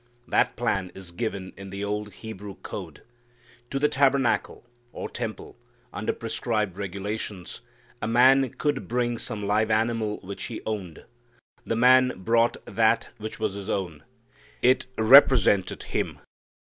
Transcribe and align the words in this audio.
That 0.27 0.55
plan 0.55 0.91
is 0.95 1.11
given 1.11 1.53
in 1.55 1.69
the 1.69 1.83
old 1.83 2.11
Hebrew 2.11 2.55
code. 2.63 3.03
To 3.69 3.77
the 3.77 3.87
tabernacle, 3.87 4.65
or 4.91 5.07
temple, 5.09 5.59
under 5.93 6.11
prescribed 6.11 6.75
regulations, 6.75 7.61
a 8.01 8.07
man 8.07 8.49
could 8.55 8.87
bring 8.87 9.19
some 9.19 9.45
live 9.45 9.69
animal 9.69 10.17
which 10.21 10.45
he 10.45 10.63
owned. 10.65 11.05
The 11.67 11.75
man 11.75 12.13
brought 12.15 12.57
that 12.65 13.09
which 13.19 13.39
was 13.39 13.53
his 13.53 13.69
own. 13.69 14.01
It 14.63 14.87
represented 14.97 15.83
him. 15.83 16.17